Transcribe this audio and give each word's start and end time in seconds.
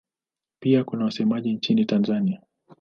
Pia 0.59 0.83
kuna 0.83 1.05
wasemaji 1.05 1.53
nchini 1.53 1.85
Tanzania. 1.85 2.41